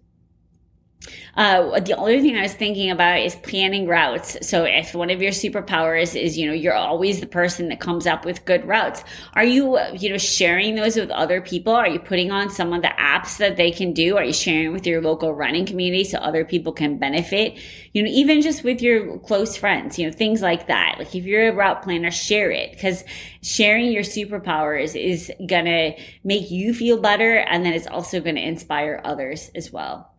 Uh, 1.35 1.79
the 1.79 1.97
other 1.97 2.21
thing 2.21 2.35
I 2.35 2.43
was 2.43 2.53
thinking 2.53 2.91
about 2.91 3.19
is 3.19 3.35
planning 3.35 3.87
routes. 3.87 4.37
So 4.47 4.65
if 4.65 4.93
one 4.93 5.09
of 5.09 5.21
your 5.21 5.31
superpowers 5.31 6.19
is, 6.19 6.37
you 6.37 6.47
know, 6.47 6.53
you're 6.53 6.75
always 6.75 7.19
the 7.19 7.27
person 7.27 7.69
that 7.69 7.79
comes 7.79 8.05
up 8.05 8.25
with 8.25 8.45
good 8.45 8.67
routes, 8.67 9.03
are 9.33 9.43
you, 9.43 9.79
you 9.93 10.09
know, 10.09 10.17
sharing 10.17 10.75
those 10.75 10.95
with 10.97 11.09
other 11.09 11.41
people? 11.41 11.73
Are 11.73 11.87
you 11.87 11.99
putting 11.99 12.31
on 12.31 12.49
some 12.49 12.73
of 12.73 12.81
the 12.81 12.91
apps 12.99 13.37
that 13.37 13.57
they 13.57 13.71
can 13.71 13.93
do? 13.93 14.17
Are 14.17 14.23
you 14.23 14.33
sharing 14.33 14.73
with 14.73 14.85
your 14.85 15.01
local 15.01 15.33
running 15.33 15.65
community 15.65 16.03
so 16.03 16.17
other 16.19 16.45
people 16.45 16.73
can 16.73 16.97
benefit? 16.97 17.57
You 17.93 18.03
know, 18.03 18.09
even 18.11 18.41
just 18.41 18.63
with 18.63 18.81
your 18.81 19.17
close 19.19 19.55
friends, 19.57 19.97
you 19.97 20.07
know, 20.07 20.13
things 20.13 20.41
like 20.41 20.67
that. 20.67 20.95
Like 20.99 21.15
if 21.15 21.25
you're 21.25 21.49
a 21.49 21.55
route 21.55 21.81
planner, 21.81 22.11
share 22.11 22.51
it 22.51 22.71
because 22.71 23.03
sharing 23.41 23.91
your 23.91 24.03
superpowers 24.03 24.99
is 24.99 25.31
going 25.47 25.65
to 25.65 25.93
make 26.23 26.51
you 26.51 26.73
feel 26.73 26.99
better. 26.99 27.37
And 27.37 27.65
then 27.65 27.73
it's 27.73 27.87
also 27.87 28.19
going 28.19 28.35
to 28.35 28.47
inspire 28.47 29.01
others 29.03 29.49
as 29.55 29.71
well 29.71 30.11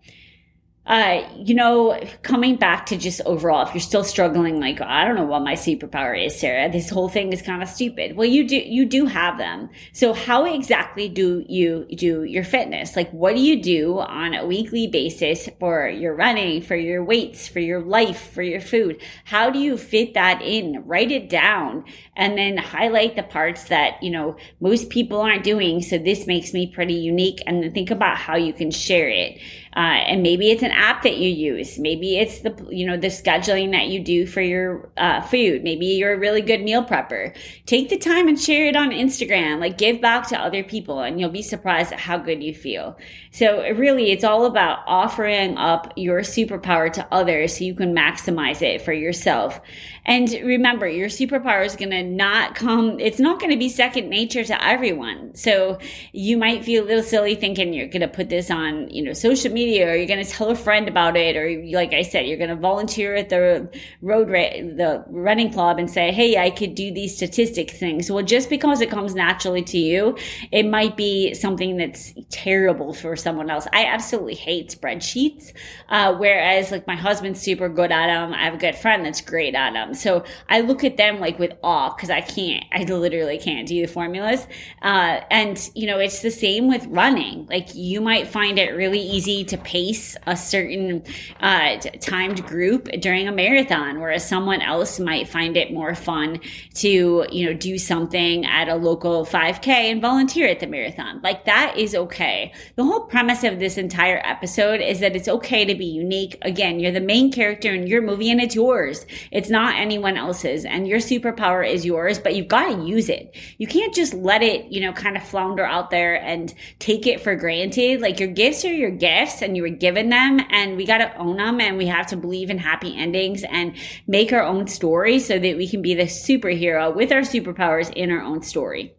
uh, 0.84 1.22
you 1.36 1.54
know, 1.54 1.96
coming 2.22 2.56
back 2.56 2.86
to 2.86 2.96
just 2.96 3.20
overall, 3.24 3.64
if 3.64 3.72
you're 3.72 3.80
still 3.80 4.02
struggling, 4.02 4.58
like 4.58 4.80
I 4.80 5.04
don't 5.04 5.14
know 5.14 5.24
what 5.24 5.42
my 5.42 5.54
superpower 5.54 6.26
is, 6.26 6.38
Sarah. 6.38 6.72
This 6.72 6.90
whole 6.90 7.08
thing 7.08 7.32
is 7.32 7.40
kind 7.40 7.62
of 7.62 7.68
stupid. 7.68 8.16
Well, 8.16 8.28
you 8.28 8.48
do 8.48 8.56
you 8.56 8.84
do 8.84 9.06
have 9.06 9.38
them. 9.38 9.70
So 9.92 10.12
how 10.12 10.44
exactly 10.44 11.08
do 11.08 11.44
you 11.48 11.86
do 11.94 12.24
your 12.24 12.42
fitness? 12.42 12.96
Like, 12.96 13.12
what 13.12 13.36
do 13.36 13.40
you 13.40 13.62
do 13.62 14.00
on 14.00 14.34
a 14.34 14.44
weekly 14.44 14.88
basis 14.88 15.48
for 15.60 15.88
your 15.88 16.16
running, 16.16 16.62
for 16.62 16.74
your 16.74 17.04
weights, 17.04 17.46
for 17.46 17.60
your 17.60 17.80
life, 17.80 18.32
for 18.32 18.42
your 18.42 18.60
food? 18.60 19.00
How 19.24 19.50
do 19.50 19.60
you 19.60 19.78
fit 19.78 20.14
that 20.14 20.42
in? 20.42 20.82
Write 20.84 21.12
it 21.12 21.30
down, 21.30 21.84
and 22.16 22.36
then 22.36 22.56
highlight 22.56 23.14
the 23.14 23.22
parts 23.22 23.64
that 23.64 24.02
you 24.02 24.10
know 24.10 24.36
most 24.58 24.90
people 24.90 25.20
aren't 25.20 25.44
doing. 25.44 25.80
So 25.80 25.96
this 25.96 26.26
makes 26.26 26.52
me 26.52 26.66
pretty 26.66 26.94
unique, 26.94 27.40
and 27.46 27.62
then 27.62 27.72
think 27.72 27.92
about 27.92 28.16
how 28.16 28.34
you 28.34 28.52
can 28.52 28.72
share 28.72 29.08
it. 29.08 29.38
Uh, 29.74 30.04
and 30.06 30.22
maybe 30.22 30.50
it's 30.50 30.62
an 30.62 30.70
app 30.70 31.02
that 31.02 31.16
you 31.16 31.30
use. 31.30 31.78
Maybe 31.78 32.18
it's 32.18 32.40
the, 32.40 32.54
you 32.70 32.86
know, 32.86 32.98
the 32.98 33.06
scheduling 33.06 33.72
that 33.72 33.86
you 33.86 34.00
do 34.04 34.26
for 34.26 34.42
your 34.42 34.90
uh, 34.98 35.22
food. 35.22 35.64
Maybe 35.64 35.86
you're 35.86 36.12
a 36.12 36.18
really 36.18 36.42
good 36.42 36.62
meal 36.62 36.84
prepper. 36.84 37.34
Take 37.64 37.88
the 37.88 37.96
time 37.96 38.28
and 38.28 38.38
share 38.38 38.66
it 38.66 38.76
on 38.76 38.90
Instagram. 38.90 39.60
Like 39.60 39.78
give 39.78 40.00
back 40.00 40.28
to 40.28 40.38
other 40.38 40.62
people 40.62 41.00
and 41.00 41.18
you'll 41.18 41.30
be 41.30 41.42
surprised 41.42 41.92
at 41.92 42.00
how 42.00 42.18
good 42.18 42.42
you 42.42 42.54
feel. 42.54 42.98
So 43.30 43.62
really, 43.62 44.10
it's 44.10 44.24
all 44.24 44.44
about 44.44 44.80
offering 44.86 45.56
up 45.56 45.92
your 45.96 46.20
superpower 46.20 46.92
to 46.92 47.06
others 47.10 47.56
so 47.56 47.64
you 47.64 47.74
can 47.74 47.94
maximize 47.94 48.60
it 48.60 48.82
for 48.82 48.92
yourself. 48.92 49.58
And 50.04 50.30
remember, 50.30 50.86
your 50.86 51.08
superpower 51.08 51.64
is 51.64 51.76
going 51.76 51.92
to 51.92 52.02
not 52.02 52.54
come, 52.56 52.98
it's 53.00 53.20
not 53.20 53.40
going 53.40 53.52
to 53.52 53.56
be 53.56 53.68
second 53.68 54.10
nature 54.10 54.44
to 54.44 54.64
everyone. 54.64 55.34
So 55.34 55.78
you 56.12 56.36
might 56.36 56.64
feel 56.64 56.84
a 56.84 56.86
little 56.86 57.02
silly 57.02 57.36
thinking 57.36 57.72
you're 57.72 57.86
going 57.86 58.02
to 58.02 58.08
put 58.08 58.28
this 58.28 58.50
on, 58.50 58.90
you 58.90 59.02
know, 59.02 59.12
social 59.12 59.52
media 59.52 59.61
or 59.82 59.94
you're 59.94 60.06
going 60.06 60.24
to 60.24 60.30
tell 60.30 60.50
a 60.50 60.54
friend 60.54 60.88
about 60.88 61.16
it. 61.16 61.36
Or 61.36 61.76
like 61.76 61.92
I 61.92 62.02
said, 62.02 62.26
you're 62.26 62.38
going 62.38 62.50
to 62.50 62.56
volunteer 62.56 63.14
at 63.14 63.28
the 63.28 63.68
road, 64.00 64.30
ra- 64.30 64.56
the 64.60 65.04
running 65.08 65.52
club 65.52 65.78
and 65.78 65.90
say, 65.90 66.12
Hey, 66.12 66.36
I 66.38 66.50
could 66.50 66.74
do 66.74 66.92
these 66.92 67.16
statistic 67.16 67.70
things. 67.70 68.10
Well, 68.10 68.24
just 68.24 68.50
because 68.50 68.80
it 68.80 68.90
comes 68.90 69.14
naturally 69.14 69.62
to 69.62 69.78
you, 69.78 70.16
it 70.50 70.64
might 70.64 70.96
be 70.96 71.34
something 71.34 71.76
that's 71.76 72.12
terrible 72.30 72.92
for 72.92 73.16
someone 73.16 73.50
else. 73.50 73.66
I 73.72 73.84
absolutely 73.86 74.34
hate 74.34 74.70
spreadsheets. 74.70 75.52
Uh, 75.88 76.14
whereas 76.14 76.70
like 76.70 76.86
my 76.86 76.96
husband's 76.96 77.40
super 77.40 77.68
good 77.68 77.92
at 77.92 78.06
them. 78.06 78.32
I 78.32 78.44
have 78.44 78.54
a 78.54 78.58
good 78.58 78.76
friend 78.76 79.04
that's 79.04 79.20
great 79.20 79.54
at 79.54 79.72
them. 79.72 79.94
So 79.94 80.24
I 80.48 80.60
look 80.60 80.84
at 80.84 80.96
them 80.96 81.20
like 81.20 81.38
with 81.38 81.52
awe 81.62 81.94
because 81.94 82.10
I 82.10 82.20
can't, 82.20 82.64
I 82.72 82.84
literally 82.84 83.38
can't 83.38 83.66
do 83.66 83.80
the 83.80 83.92
formulas. 83.92 84.46
Uh, 84.80 85.20
and 85.30 85.70
you 85.74 85.86
know, 85.86 85.98
it's 85.98 86.22
the 86.22 86.30
same 86.30 86.68
with 86.68 86.86
running. 86.86 87.46
Like 87.46 87.74
you 87.74 88.00
might 88.00 88.28
find 88.28 88.58
it 88.58 88.70
really 88.74 89.00
easy 89.00 89.44
to 89.52 89.58
pace 89.58 90.16
a 90.26 90.36
certain 90.36 91.04
uh, 91.40 91.76
timed 92.00 92.44
group 92.46 92.88
during 93.00 93.28
a 93.28 93.32
marathon, 93.32 94.00
whereas 94.00 94.26
someone 94.26 94.62
else 94.62 94.98
might 94.98 95.28
find 95.28 95.56
it 95.58 95.72
more 95.72 95.94
fun 95.94 96.40
to, 96.74 97.26
you 97.30 97.46
know, 97.46 97.52
do 97.52 97.78
something 97.78 98.46
at 98.46 98.68
a 98.68 98.74
local 98.74 99.26
5K 99.26 99.68
and 99.68 100.00
volunteer 100.00 100.48
at 100.48 100.60
the 100.60 100.66
marathon. 100.66 101.20
Like 101.22 101.44
that 101.44 101.76
is 101.76 101.94
okay. 101.94 102.52
The 102.76 102.84
whole 102.84 103.00
premise 103.00 103.44
of 103.44 103.58
this 103.58 103.76
entire 103.76 104.22
episode 104.24 104.80
is 104.80 105.00
that 105.00 105.14
it's 105.14 105.28
okay 105.28 105.66
to 105.66 105.74
be 105.74 105.84
unique. 105.84 106.38
Again, 106.42 106.80
you're 106.80 106.92
the 106.92 107.00
main 107.00 107.30
character 107.30 107.74
in 107.74 107.86
your 107.86 108.00
movie 108.00 108.30
and 108.30 108.40
it's 108.40 108.54
yours. 108.54 109.04
It's 109.30 109.50
not 109.50 109.76
anyone 109.76 110.16
else's 110.16 110.64
and 110.64 110.88
your 110.88 110.98
superpower 110.98 111.68
is 111.68 111.84
yours, 111.84 112.18
but 112.18 112.34
you've 112.34 112.48
got 112.48 112.74
to 112.74 112.86
use 112.86 113.10
it. 113.10 113.36
You 113.58 113.66
can't 113.66 113.94
just 113.94 114.14
let 114.14 114.42
it, 114.42 114.72
you 114.72 114.80
know, 114.80 114.94
kind 114.94 115.16
of 115.16 115.22
flounder 115.22 115.64
out 115.64 115.90
there 115.90 116.14
and 116.14 116.54
take 116.78 117.06
it 117.06 117.20
for 117.20 117.36
granted. 117.36 118.00
Like 118.00 118.18
your 118.18 118.30
gifts 118.30 118.64
are 118.64 118.72
your 118.72 118.90
gifts 118.90 119.41
and 119.42 119.56
you 119.56 119.62
were 119.62 119.68
given 119.68 120.08
them 120.08 120.40
and 120.50 120.76
we 120.76 120.86
got 120.86 120.98
to 120.98 121.16
own 121.16 121.36
them 121.36 121.60
and 121.60 121.76
we 121.76 121.86
have 121.86 122.06
to 122.08 122.16
believe 122.16 122.50
in 122.50 122.58
happy 122.58 122.96
endings 122.96 123.44
and 123.44 123.76
make 124.06 124.32
our 124.32 124.42
own 124.42 124.66
story 124.66 125.18
so 125.18 125.38
that 125.38 125.56
we 125.56 125.68
can 125.68 125.82
be 125.82 125.94
the 125.94 126.04
superhero 126.04 126.94
with 126.94 127.12
our 127.12 127.20
superpowers 127.20 127.92
in 127.92 128.10
our 128.10 128.22
own 128.22 128.42
story. 128.42 128.94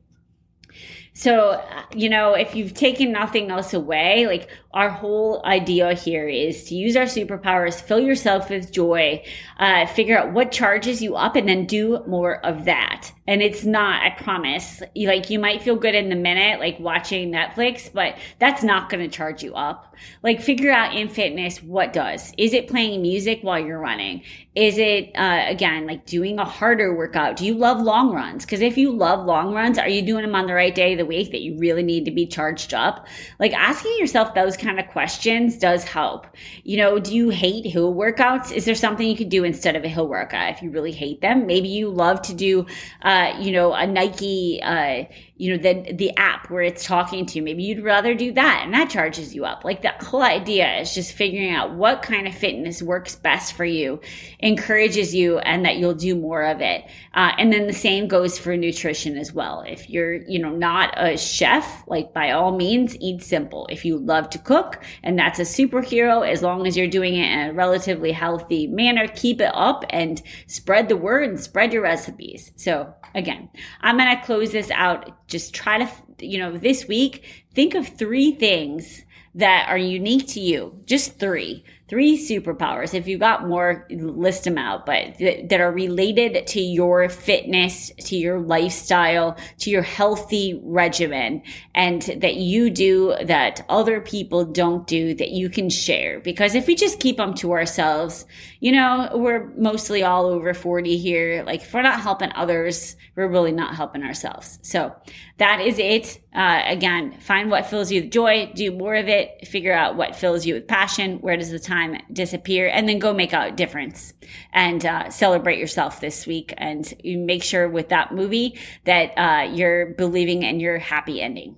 So, 1.16 1.64
you 1.96 2.10
know, 2.10 2.34
if 2.34 2.56
you've 2.56 2.74
taken 2.74 3.12
nothing 3.12 3.52
else 3.52 3.74
away, 3.74 4.26
like 4.26 4.50
our 4.74 4.90
whole 4.90 5.46
idea 5.46 5.94
here 5.94 6.28
is 6.28 6.64
to 6.66 6.76
use 6.76 6.96
our 6.96 7.06
superpowers, 7.06 7.80
fill 7.80 8.00
yourself 8.00 8.50
with 8.50 8.72
joy, 8.72 9.24
uh, 9.60 9.86
figure 9.86 10.18
out 10.18 10.34
what 10.34 10.52
charges 10.52 11.04
you 11.04 11.16
up 11.16 11.36
and 11.36 11.48
then 11.48 11.68
do 11.68 12.04
more 12.08 12.44
of 12.44 12.66
that. 12.66 13.12
And 13.26 13.42
it's 13.42 13.64
not, 13.64 14.04
I 14.04 14.10
promise, 14.22 14.82
like 14.96 15.30
you 15.30 15.40
might 15.40 15.62
feel 15.62 15.78
good 15.78 15.96
in 15.96 16.10
the 16.10 16.16
minute, 16.16 16.60
like 16.60 16.78
watching 16.80 17.32
Netflix, 17.32 17.92
but 17.92 18.18
that's 18.40 18.64
not 18.64 18.90
going 18.90 19.02
to 19.02 19.16
charge 19.16 19.42
you 19.42 19.54
up. 19.56 19.96
Like 20.24 20.42
figure 20.42 20.72
out 20.72 20.94
in 20.94 21.08
fitness 21.08 21.64
what 21.64 21.94
does. 21.94 22.34
Is 22.38 22.54
it 22.54 22.68
playing 22.68 23.02
music 23.02 23.40
while 23.42 23.60
you're 23.60 23.80
running? 23.80 24.24
Is 24.56 24.78
it, 24.78 25.12
uh, 25.16 25.46
again, 25.48 25.88
like 25.88 26.06
doing 26.06 26.38
a 26.38 26.46
harder 26.46 26.96
workout? 26.96 27.38
Do 27.38 27.46
you 27.46 27.54
love 27.54 27.80
long 27.80 28.14
runs? 28.14 28.44
Because 28.44 28.60
if 28.60 28.78
you 28.78 28.92
love 28.92 29.26
long 29.26 29.54
runs, 29.54 29.80
are 29.80 29.88
you 29.88 30.02
doing 30.02 30.24
them 30.24 30.36
on 30.36 30.46
the 30.46 30.54
right 30.54 30.76
day 30.76 30.92
of 30.92 30.98
the 31.00 31.06
week 31.06 31.32
that 31.32 31.42
you 31.42 31.58
really 31.58 31.84
need 31.84 32.06
to 32.06 32.12
be 32.12 32.26
charged 32.26 32.74
up? 32.74 33.08
Like 33.40 33.54
asking 33.54 33.96
yourself 33.98 34.34
those 34.34 34.58
kind 34.58 34.80
of 34.80 34.88
questions 34.90 35.58
does 35.58 35.86
help. 35.86 36.28
You 36.64 36.78
know, 36.78 37.00
do 37.00 37.16
you 37.16 37.30
hate 37.30 37.66
hill 37.66 37.96
workouts? 37.96 38.52
Is 38.52 38.66
there 38.66 38.76
something 38.76 39.08
you 39.08 39.16
could 39.16 39.30
do 39.30 39.46
instead 39.46 39.78
of 39.78 39.86
a 39.86 39.90
hill 39.90 40.08
workout 40.08 40.52
if 40.52 40.62
you 40.62 40.70
really 40.70 40.92
hate 40.92 41.22
them? 41.22 41.48
Maybe 41.48 41.70
you 41.70 41.90
love 41.90 42.22
to 42.24 42.34
do, 42.34 42.66
uh, 43.02 43.13
you 43.40 43.52
know, 43.52 43.74
a 43.74 43.86
Nike, 43.86 44.60
uh, 44.64 45.04
you 45.44 45.52
know, 45.52 45.62
the, 45.62 45.92
the 45.92 46.16
app 46.16 46.50
where 46.50 46.62
it's 46.62 46.86
talking 46.86 47.26
to 47.26 47.36
you. 47.36 47.44
Maybe 47.44 47.64
you'd 47.64 47.84
rather 47.84 48.16
do 48.16 48.32
that 48.32 48.62
and 48.64 48.74
that 48.74 48.90
charges 48.90 49.36
you 49.36 49.44
up. 49.44 49.66
Like 49.66 49.82
the 49.82 49.92
whole 50.00 50.22
idea 50.22 50.80
is 50.80 50.94
just 50.94 51.12
figuring 51.12 51.54
out 51.54 51.74
what 51.74 52.02
kind 52.02 52.30
of 52.30 52.34
fitness 52.34 52.82
works 52.82 53.18
best 53.18 53.52
for 53.52 53.66
you, 53.66 54.00
encourages 54.40 55.14
you 55.14 55.40
and 55.40 55.66
that 55.66 55.76
you'll 55.76 55.96
do 55.96 56.16
more 56.16 56.44
of 56.44 56.62
it. 56.62 56.86
Uh, 57.14 57.34
and 57.38 57.52
then 57.52 57.68
the 57.68 57.74
same 57.74 58.08
goes 58.08 58.40
for 58.40 58.56
nutrition 58.56 59.18
as 59.18 59.34
well. 59.34 59.66
If 59.68 59.90
you're, 59.90 60.14
you 60.14 60.40
know, 60.40 60.50
not 60.50 60.94
a 60.96 61.18
chef, 61.18 61.84
like 61.88 62.14
by 62.14 62.32
all 62.32 62.56
means, 62.56 62.96
eat 63.02 63.22
simple. 63.22 63.68
If 63.70 63.84
you 63.84 63.98
love 63.98 64.30
to 64.30 64.38
cook 64.40 64.82
and 65.04 65.20
that's 65.20 65.40
a 65.40 65.44
superhero, 65.44 66.26
as 66.26 66.42
long 66.42 66.66
as 66.66 66.78
you're 66.78 66.88
doing 66.88 67.16
it 67.16 67.30
in 67.30 67.50
a 67.50 67.54
relatively 67.54 68.14
healthy 68.14 68.66
manner, 68.68 69.10
keep 69.10 69.42
it 69.42 69.52
up 69.54 69.84
and 69.90 70.22
spread 70.48 70.88
the 70.88 70.96
word 70.96 71.28
and 71.28 71.38
spread 71.38 71.74
your 71.74 71.84
recipes. 71.84 72.54
So 72.56 72.94
again, 73.14 73.50
I'm 73.82 73.98
going 73.98 74.16
to 74.16 74.24
close 74.24 74.54
this 74.54 74.72
out 74.72 75.28
just 75.34 75.54
try 75.54 75.80
to, 75.80 75.92
you 76.26 76.38
know, 76.38 76.58
this 76.58 76.88
week, 76.88 77.46
think 77.54 77.74
of 77.74 77.88
three 77.88 78.32
things 78.32 79.04
that 79.36 79.68
are 79.68 79.78
unique 79.78 80.28
to 80.28 80.40
you. 80.40 80.80
Just 80.86 81.20
three 81.20 81.66
three 81.94 82.18
superpowers. 82.18 82.96
If 82.96 83.08
you 83.08 83.20
got 83.20 83.48
more, 83.48 83.86
list 83.92 84.46
them 84.46 84.58
out, 84.58 84.84
but 84.84 85.20
th- 85.20 85.48
that 85.50 85.62
are 85.62 85.72
related 85.72 86.48
to 86.48 86.60
your 86.60 87.08
fitness, 87.08 87.92
to 88.06 88.16
your 88.16 88.40
lifestyle, 88.40 89.38
to 89.60 89.70
your 89.70 89.84
healthy 89.84 90.60
regimen, 90.64 91.44
and 91.76 92.02
that 92.02 92.38
you 92.38 92.72
do 92.72 93.14
that 93.24 93.64
other 93.70 94.02
people 94.02 94.44
don't 94.44 94.88
do 94.88 95.14
that 95.14 95.30
you 95.30 95.50
can 95.50 95.70
share. 95.70 96.20
Because 96.20 96.56
if 96.56 96.66
we 96.66 96.74
just 96.74 97.00
keep 97.00 97.18
them 97.18 97.36
to 97.36 97.52
ourselves, 97.52 98.26
you 98.60 98.72
know, 98.72 99.12
we're 99.14 99.54
mostly 99.56 100.02
all 100.02 100.26
over 100.26 100.56
40 100.56 100.98
here. 100.98 101.44
Like 101.46 101.62
if 101.62 101.72
we're 101.72 101.84
not 101.84 102.02
helping 102.02 102.32
others, 102.34 102.96
we're 103.16 103.28
really 103.28 103.52
not 103.52 103.76
helping 103.76 104.02
ourselves. 104.02 104.58
So 104.64 104.96
that 105.44 105.60
is 105.60 105.78
it. 105.78 106.22
Uh, 106.34 106.62
again, 106.66 107.20
find 107.20 107.52
what 107.52 107.66
fills 107.66 107.92
you 107.92 108.02
with 108.02 108.12
joy, 108.12 108.50
do 108.56 108.72
more 108.72 108.96
of 108.96 109.10
it, 109.10 109.46
figure 109.46 109.74
out 109.74 109.98
what 109.98 110.16
fills 110.16 110.46
you 110.46 110.54
with 110.54 110.66
passion. 110.70 111.18
Where 111.18 111.36
does 111.36 111.52
the 111.52 111.60
time 111.60 111.98
disappear 112.14 112.70
and 112.70 112.88
then 112.88 112.98
go 112.98 113.14
make 113.14 113.34
a 113.34 113.52
difference 113.52 114.14
and 114.54 114.86
uh, 114.86 115.10
celebrate 115.10 115.60
yourself 115.60 116.00
this 116.00 116.26
week 116.26 116.54
and 116.58 116.94
make 117.04 117.44
sure 117.44 117.68
with 117.68 117.90
that 117.90 118.14
movie 118.14 118.58
that 118.86 119.12
uh, 119.18 119.52
you're 119.52 119.88
believing 119.88 120.44
in 120.44 120.62
your 120.62 120.78
happy 120.78 121.22
ending. 121.22 121.58